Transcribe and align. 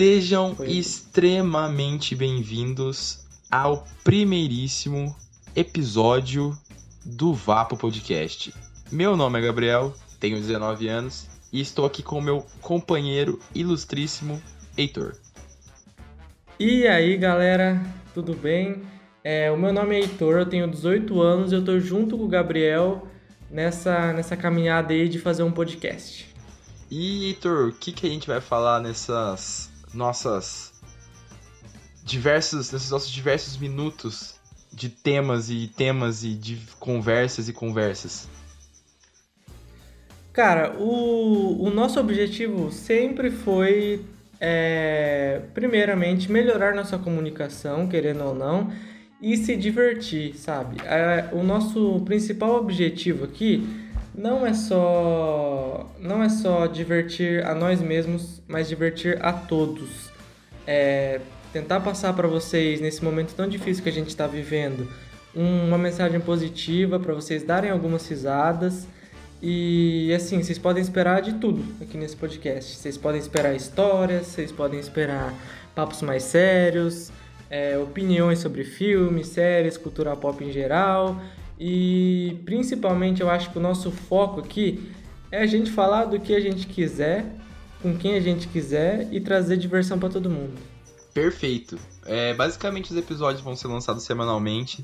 Sejam 0.00 0.54
Foi. 0.54 0.70
extremamente 0.70 2.16
bem-vindos 2.16 3.18
ao 3.50 3.86
primeiríssimo 4.02 5.14
episódio 5.54 6.56
do 7.04 7.34
Vapo 7.34 7.76
Podcast. 7.76 8.50
Meu 8.90 9.14
nome 9.14 9.38
é 9.38 9.42
Gabriel, 9.42 9.92
tenho 10.18 10.38
19 10.38 10.88
anos 10.88 11.28
e 11.52 11.60
estou 11.60 11.84
aqui 11.84 12.02
com 12.02 12.18
o 12.18 12.22
meu 12.22 12.46
companheiro 12.62 13.38
ilustríssimo 13.54 14.40
Heitor. 14.74 15.16
E 16.58 16.86
aí 16.86 17.14
galera, 17.18 17.78
tudo 18.14 18.32
bem? 18.32 18.80
É, 19.22 19.50
o 19.50 19.58
meu 19.58 19.70
nome 19.70 19.96
é 19.96 20.00
Heitor, 20.00 20.38
eu 20.38 20.46
tenho 20.46 20.66
18 20.66 21.20
anos 21.20 21.52
e 21.52 21.56
eu 21.56 21.62
tô 21.62 21.78
junto 21.78 22.16
com 22.16 22.24
o 22.24 22.28
Gabriel 22.28 23.06
nessa, 23.50 24.14
nessa 24.14 24.34
caminhada 24.34 24.94
aí 24.94 25.10
de 25.10 25.18
fazer 25.18 25.42
um 25.42 25.52
podcast. 25.52 26.26
E 26.90 27.26
Heitor, 27.26 27.68
o 27.68 27.72
que, 27.72 27.92
que 27.92 28.06
a 28.06 28.10
gente 28.10 28.26
vai 28.26 28.40
falar 28.40 28.80
nessas 28.80 29.69
nossas 29.92 30.72
diversos, 32.04 32.72
nesses 32.72 32.90
nossos 32.90 33.10
diversos 33.10 33.56
minutos 33.56 34.34
de 34.72 34.88
temas 34.88 35.50
e 35.50 35.68
temas 35.68 36.24
e 36.24 36.34
de 36.34 36.58
conversas 36.78 37.48
e 37.48 37.52
conversas? 37.52 38.28
Cara, 40.32 40.76
o, 40.78 41.64
o 41.64 41.70
nosso 41.70 41.98
objetivo 41.98 42.70
sempre 42.70 43.30
foi, 43.30 44.04
é, 44.40 45.42
primeiramente, 45.52 46.30
melhorar 46.30 46.74
nossa 46.74 46.96
comunicação, 46.98 47.88
querendo 47.88 48.24
ou 48.24 48.34
não, 48.34 48.72
e 49.20 49.36
se 49.36 49.56
divertir, 49.56 50.34
sabe? 50.36 50.80
É, 50.84 51.28
o 51.32 51.42
nosso 51.42 52.00
principal 52.06 52.54
objetivo 52.56 53.24
aqui 53.24 53.66
não 54.14 54.46
é 54.46 54.52
só 54.52 55.86
não 55.98 56.22
é 56.22 56.28
só 56.28 56.66
divertir 56.66 57.44
a 57.44 57.54
nós 57.54 57.80
mesmos, 57.80 58.42
mas 58.46 58.68
divertir 58.68 59.18
a 59.24 59.32
todos. 59.32 60.10
É, 60.66 61.20
tentar 61.52 61.80
passar 61.80 62.12
para 62.12 62.28
vocês 62.28 62.80
nesse 62.80 63.02
momento 63.02 63.34
tão 63.34 63.48
difícil 63.48 63.82
que 63.82 63.88
a 63.88 63.92
gente 63.92 64.08
está 64.08 64.26
vivendo 64.26 64.88
uma 65.34 65.78
mensagem 65.78 66.20
positiva 66.20 66.98
para 66.98 67.14
vocês 67.14 67.42
darem 67.42 67.70
algumas 67.70 68.06
risadas 68.08 68.86
e 69.42 70.12
assim 70.14 70.42
vocês 70.42 70.58
podem 70.58 70.82
esperar 70.82 71.22
de 71.22 71.34
tudo 71.34 71.64
aqui 71.80 71.96
nesse 71.96 72.16
podcast. 72.16 72.76
Vocês 72.76 72.96
podem 72.96 73.20
esperar 73.20 73.54
histórias, 73.54 74.26
vocês 74.26 74.52
podem 74.52 74.78
esperar 74.78 75.32
papos 75.74 76.02
mais 76.02 76.24
sérios, 76.24 77.10
é, 77.48 77.78
opiniões 77.78 78.40
sobre 78.40 78.64
filmes, 78.64 79.28
séries, 79.28 79.76
cultura 79.76 80.14
pop 80.16 80.44
em 80.44 80.52
geral 80.52 81.20
e 81.60 82.40
principalmente 82.46 83.20
eu 83.20 83.28
acho 83.28 83.50
que 83.50 83.58
o 83.58 83.60
nosso 83.60 83.90
foco 83.90 84.40
aqui 84.40 84.90
é 85.30 85.42
a 85.42 85.46
gente 85.46 85.70
falar 85.70 86.06
do 86.06 86.18
que 86.18 86.34
a 86.34 86.40
gente 86.40 86.66
quiser, 86.66 87.36
com 87.82 87.94
quem 87.98 88.14
a 88.14 88.20
gente 88.20 88.48
quiser 88.48 89.06
e 89.12 89.20
trazer 89.20 89.58
diversão 89.58 89.98
para 89.98 90.08
todo 90.08 90.30
mundo. 90.30 90.54
Perfeito. 91.12 91.78
É, 92.06 92.32
basicamente 92.32 92.90
os 92.90 92.96
episódios 92.96 93.42
vão 93.42 93.54
ser 93.54 93.68
lançados 93.68 94.02
semanalmente. 94.04 94.82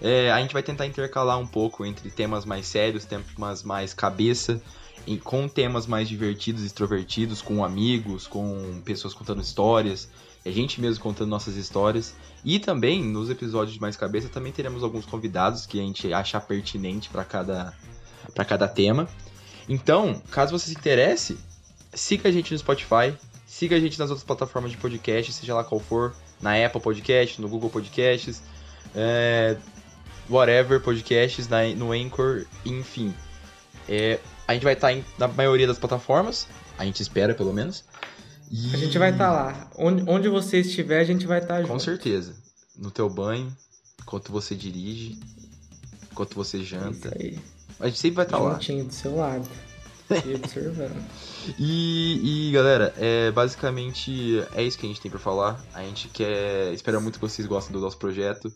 É, 0.00 0.30
a 0.30 0.40
gente 0.40 0.52
vai 0.52 0.62
tentar 0.62 0.86
intercalar 0.86 1.40
um 1.40 1.46
pouco 1.46 1.84
entre 1.84 2.08
temas 2.08 2.44
mais 2.44 2.68
sérios, 2.68 3.04
temas 3.04 3.64
mais 3.64 3.92
cabeça, 3.92 4.62
e 5.04 5.16
com 5.16 5.48
temas 5.48 5.88
mais 5.88 6.08
divertidos, 6.08 6.62
extrovertidos, 6.62 7.42
com 7.42 7.64
amigos, 7.64 8.28
com 8.28 8.80
pessoas 8.84 9.12
contando 9.12 9.42
histórias 9.42 10.08
a 10.44 10.50
gente 10.50 10.80
mesmo 10.80 11.02
contando 11.02 11.28
nossas 11.28 11.56
histórias. 11.56 12.14
E 12.44 12.58
também, 12.58 13.02
nos 13.02 13.30
episódios 13.30 13.74
de 13.74 13.80
Mais 13.80 13.96
Cabeça, 13.96 14.28
também 14.28 14.52
teremos 14.52 14.82
alguns 14.82 15.06
convidados 15.06 15.66
que 15.66 15.78
a 15.78 15.82
gente 15.82 16.12
achar 16.12 16.40
pertinente 16.40 17.08
para 17.08 17.24
cada, 17.24 17.72
cada 18.46 18.68
tema. 18.68 19.08
Então, 19.68 20.20
caso 20.30 20.56
você 20.56 20.66
se 20.66 20.76
interesse, 20.76 21.38
siga 21.94 22.28
a 22.28 22.32
gente 22.32 22.52
no 22.52 22.58
Spotify, 22.58 23.14
siga 23.46 23.76
a 23.76 23.80
gente 23.80 23.98
nas 23.98 24.10
outras 24.10 24.24
plataformas 24.24 24.72
de 24.72 24.76
podcast, 24.76 25.32
seja 25.32 25.54
lá 25.54 25.62
qual 25.62 25.80
for, 25.80 26.14
na 26.40 26.54
Apple 26.64 26.80
Podcasts, 26.80 27.38
no 27.38 27.48
Google 27.48 27.70
Podcasts, 27.70 28.42
é, 28.94 29.56
whatever 30.28 30.80
podcasts, 30.80 31.48
na, 31.48 31.64
no 31.68 31.92
Anchor, 31.92 32.44
enfim. 32.64 33.14
É, 33.88 34.18
a 34.46 34.54
gente 34.54 34.64
vai 34.64 34.72
estar 34.72 34.92
tá 34.92 35.02
na 35.18 35.28
maioria 35.28 35.66
das 35.66 35.78
plataformas, 35.78 36.48
a 36.76 36.84
gente 36.84 37.00
espera 37.00 37.34
pelo 37.34 37.52
menos. 37.52 37.84
E... 38.52 38.74
A 38.74 38.76
gente 38.76 38.98
vai 38.98 39.10
estar 39.10 39.28
tá 39.28 39.32
lá. 39.32 39.70
Onde, 39.78 40.04
onde 40.06 40.28
você 40.28 40.60
estiver, 40.60 41.00
a 41.00 41.04
gente 41.04 41.26
vai 41.26 41.38
estar 41.38 41.54
tá 41.54 41.60
junto. 41.62 41.72
Com 41.72 41.78
certeza. 41.78 42.34
No 42.76 42.90
teu 42.90 43.08
banho, 43.08 43.50
enquanto 44.02 44.30
você 44.30 44.54
dirige, 44.54 45.18
enquanto 46.10 46.34
você 46.34 46.62
janta. 46.62 47.08
Isso 47.08 47.18
aí. 47.18 47.38
A 47.80 47.86
gente 47.86 47.98
sempre 47.98 48.16
vai 48.16 48.26
estar 48.26 48.36
tá 48.36 48.42
lá. 48.42 48.52
Juntinho 48.52 48.84
do 48.84 48.92
seu 48.92 49.16
lado. 49.16 49.48
E 50.26 50.34
observando. 50.34 51.02
e, 51.58 52.48
e, 52.48 52.52
galera, 52.52 52.92
é, 52.98 53.30
basicamente 53.30 54.44
é 54.54 54.62
isso 54.62 54.76
que 54.76 54.84
a 54.84 54.88
gente 54.88 55.00
tem 55.00 55.10
para 55.10 55.18
falar. 55.18 55.58
A 55.72 55.82
gente 55.84 56.06
quer. 56.08 56.70
Espera 56.74 57.00
muito 57.00 57.18
que 57.18 57.26
vocês 57.26 57.48
gostem 57.48 57.72
do 57.72 57.80
nosso 57.80 57.96
projeto. 57.96 58.52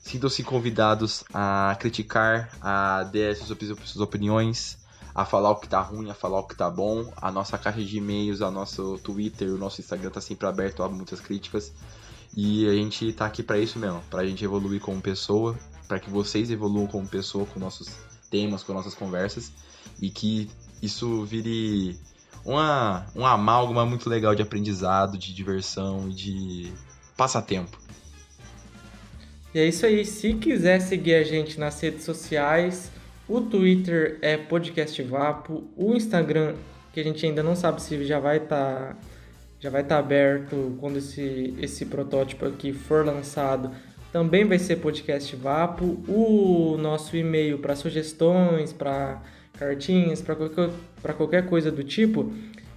Sintam-se 0.00 0.42
convidados 0.42 1.22
a 1.32 1.76
criticar, 1.78 2.50
a 2.60 3.04
dar 3.04 3.36
suas 3.36 4.00
opiniões 4.00 4.83
a 5.14 5.24
falar 5.24 5.50
o 5.50 5.56
que 5.56 5.68
tá 5.68 5.80
ruim, 5.80 6.10
a 6.10 6.14
falar 6.14 6.40
o 6.40 6.46
que 6.46 6.56
tá 6.56 6.68
bom. 6.68 7.12
A 7.16 7.30
nossa 7.30 7.56
caixa 7.56 7.82
de 7.82 7.98
e-mails, 7.98 8.42
a 8.42 8.50
nosso 8.50 8.98
Twitter, 8.98 9.52
o 9.54 9.58
nosso 9.58 9.80
Instagram 9.80 10.10
tá 10.10 10.20
sempre 10.20 10.46
aberto 10.46 10.82
a 10.82 10.88
muitas 10.88 11.20
críticas. 11.20 11.72
E 12.36 12.68
a 12.68 12.72
gente 12.72 13.12
tá 13.12 13.26
aqui 13.26 13.42
para 13.42 13.58
isso 13.58 13.78
mesmo, 13.78 14.02
pra 14.10 14.26
gente 14.26 14.44
evoluir 14.44 14.80
como 14.80 15.00
pessoa, 15.00 15.56
para 15.86 16.00
que 16.00 16.10
vocês 16.10 16.50
evoluam 16.50 16.86
como 16.88 17.06
pessoa 17.06 17.46
com 17.46 17.60
nossos 17.60 17.88
temas, 18.28 18.64
com 18.64 18.72
nossas 18.72 18.94
conversas 18.94 19.52
e 20.02 20.10
que 20.10 20.50
isso 20.82 21.24
vire 21.24 21.96
uma, 22.44 23.06
uma 23.14 23.32
amálgama 23.32 23.86
muito 23.86 24.10
legal 24.10 24.34
de 24.34 24.42
aprendizado, 24.42 25.16
de 25.16 25.32
diversão 25.32 26.08
e 26.10 26.14
de 26.14 26.72
passatempo. 27.16 27.78
E 29.54 29.60
é 29.60 29.66
isso 29.68 29.86
aí. 29.86 30.04
Se 30.04 30.34
quiser 30.34 30.80
seguir 30.80 31.14
a 31.14 31.22
gente 31.22 31.60
nas 31.60 31.80
redes 31.80 32.04
sociais, 32.04 32.90
o 33.28 33.40
Twitter 33.40 34.18
é 34.20 34.36
Podcast 34.36 35.00
Vapo. 35.02 35.64
O 35.76 35.94
Instagram, 35.94 36.54
que 36.92 37.00
a 37.00 37.04
gente 37.04 37.24
ainda 37.24 37.42
não 37.42 37.56
sabe 37.56 37.80
se 37.82 38.04
já 38.04 38.20
vai 38.20 38.36
estar 38.36 38.94
tá, 38.94 38.96
já 39.58 39.70
vai 39.70 39.80
estar 39.82 39.96
tá 39.96 40.00
aberto 40.00 40.76
quando 40.78 40.98
esse, 40.98 41.54
esse 41.58 41.86
protótipo 41.86 42.46
aqui 42.46 42.72
for 42.72 43.04
lançado, 43.04 43.72
também 44.12 44.44
vai 44.44 44.58
ser 44.58 44.76
Podcast 44.76 45.34
Vapo. 45.36 46.02
O 46.06 46.76
nosso 46.78 47.16
e-mail 47.16 47.58
para 47.58 47.74
sugestões, 47.74 48.72
para 48.72 49.20
cartinhas, 49.58 50.20
para 50.20 50.36
qualquer, 50.36 50.70
qualquer 51.16 51.46
coisa 51.46 51.72
do 51.72 51.82
tipo, 51.82 52.30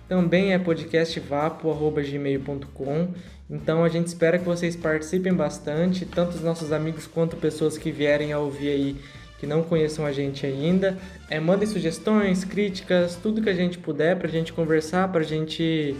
também 0.07 0.53
é 0.53 0.59
podcastvapo.gmail.com. 0.59 3.13
Então 3.49 3.83
a 3.83 3.89
gente 3.89 4.07
espera 4.07 4.39
que 4.39 4.45
vocês 4.45 4.75
participem 4.75 5.33
bastante, 5.33 6.05
tanto 6.05 6.35
os 6.35 6.41
nossos 6.41 6.71
amigos 6.71 7.07
quanto 7.07 7.35
pessoas 7.35 7.77
que 7.77 7.91
vierem 7.91 8.31
a 8.33 8.39
ouvir 8.39 8.69
aí 8.69 8.95
que 9.39 9.45
não 9.45 9.63
conheçam 9.63 10.05
a 10.05 10.11
gente 10.11 10.45
ainda. 10.45 10.97
É, 11.29 11.39
mandem 11.39 11.67
sugestões, 11.67 12.43
críticas, 12.43 13.15
tudo 13.15 13.41
que 13.41 13.49
a 13.49 13.53
gente 13.53 13.77
puder 13.77 14.17
para 14.17 14.27
a 14.27 14.31
gente 14.31 14.51
conversar, 14.53 15.07
para 15.11 15.21
a 15.21 15.25
gente 15.25 15.95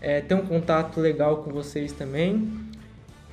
é, 0.00 0.20
ter 0.20 0.34
um 0.34 0.46
contato 0.46 1.00
legal 1.00 1.38
com 1.38 1.50
vocês 1.50 1.92
também. 1.92 2.48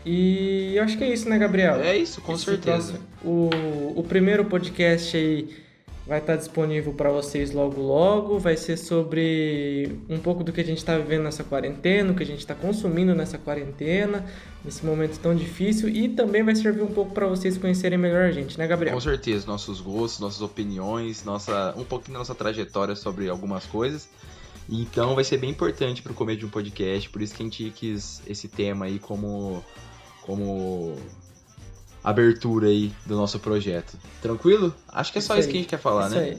E 0.05 0.75
eu 0.75 0.83
acho 0.83 0.97
que 0.97 1.03
é 1.03 1.11
isso, 1.11 1.27
né, 1.27 1.38
Gabriel? 1.38 1.75
É 1.81 1.97
isso, 1.97 2.21
com 2.21 2.33
Esse 2.33 2.45
certeza. 2.45 2.99
o, 3.23 3.49
o 3.95 4.03
primeiro 4.03 4.45
podcast 4.45 5.17
aí 5.17 5.64
vai 6.07 6.19
estar 6.19 6.35
disponível 6.35 6.93
para 6.93 7.09
vocês 7.09 7.51
logo 7.51 7.81
logo. 7.81 8.38
Vai 8.38 8.55
ser 8.55 8.77
sobre 8.77 9.99
um 10.09 10.19
pouco 10.19 10.43
do 10.43 10.51
que 10.51 10.61
a 10.61 10.63
gente 10.63 10.77
está 10.77 10.97
vivendo 10.97 11.23
nessa 11.23 11.43
quarentena, 11.43 12.11
o 12.11 12.16
que 12.16 12.23
a 12.23 12.25
gente 12.25 12.39
está 12.39 12.53
consumindo 12.53 13.16
nessa 13.16 13.38
quarentena, 13.38 14.25
nesse 14.63 14.85
momento 14.85 15.19
tão 15.19 15.35
difícil 15.35 15.90
e 15.90 16.09
também 16.09 16.43
vai 16.43 16.55
servir 16.55 16.84
um 16.84 16.93
pouco 16.93 17.11
para 17.13 17.28
vocês 17.28 17.57
conhecerem 17.57 17.97
melhor 17.97 18.25
a 18.25 18.31
gente, 18.31 18.57
né, 18.57 18.67
Gabriel? 18.67 18.93
Com 18.93 19.02
certeza, 19.02 19.47
nossos 19.47 19.81
gostos, 19.81 20.19
nossas 20.19 20.41
opiniões, 20.41 21.23
nossa 21.23 21.73
um 21.78 21.84
pouquinho 21.84 22.13
da 22.13 22.19
nossa 22.19 22.35
trajetória 22.35 22.96
sobre 22.96 23.29
algumas 23.29 23.66
coisas. 23.66 24.07
Então 24.69 25.13
vai 25.13 25.23
ser 25.23 25.37
bem 25.37 25.52
importante 25.52 26.02
para 26.02 26.11
o 26.11 26.16
começo 26.16 26.40
de 26.40 26.46
um 26.46 26.49
podcast, 26.49 27.09
por 27.09 27.22
isso 27.22 27.35
que 27.35 27.43
a 27.43 27.46
gente 27.46 27.69
quis 27.72 28.22
esse 28.28 28.47
tema 28.47 28.85
aí 28.85 28.97
como 28.99 29.63
como 30.23 30.96
abertura 32.05 32.67
aí 32.67 32.93
do 33.05 33.16
nosso 33.16 33.40
projeto. 33.40 33.97
Tranquilo? 34.22 34.73
Acho 34.87 35.11
que 35.11 35.17
é 35.17 35.22
só 35.22 35.34
isso, 35.34 35.41
isso 35.41 35.49
que 35.49 35.55
a 35.55 35.59
gente 35.61 35.69
quer 35.69 35.79
falar, 35.79 36.07
isso 36.07 36.16
né? 36.16 36.22
Aí. 36.23 36.37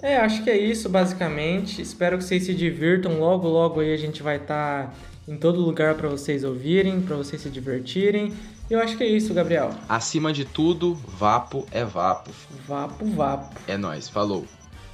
É, 0.00 0.16
acho 0.16 0.44
que 0.44 0.50
é 0.50 0.56
isso 0.56 0.88
basicamente. 0.88 1.82
Espero 1.82 2.16
que 2.16 2.24
vocês 2.24 2.44
se 2.44 2.54
divirtam. 2.54 3.18
Logo, 3.18 3.48
logo 3.48 3.80
aí 3.80 3.92
a 3.92 3.96
gente 3.96 4.22
vai 4.22 4.36
estar 4.36 4.86
tá 4.86 4.94
em 5.26 5.36
todo 5.36 5.60
lugar 5.60 5.96
para 5.96 6.08
vocês 6.08 6.44
ouvirem, 6.44 7.00
para 7.00 7.16
vocês 7.16 7.42
se 7.42 7.50
divertirem. 7.50 8.32
E 8.70 8.72
eu 8.72 8.80
acho 8.80 8.96
que 8.96 9.02
é 9.02 9.08
isso, 9.08 9.34
Gabriel. 9.34 9.70
Acima 9.88 10.32
de 10.32 10.44
tudo, 10.44 10.94
vapo 10.94 11.66
é 11.72 11.84
vapo. 11.84 12.30
Vapo, 12.66 13.04
vapo. 13.06 13.54
É 13.66 13.76
nós. 13.76 14.08
Falou. 14.08 14.46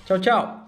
Tchau, 0.06 0.18
tchau. 0.18 0.63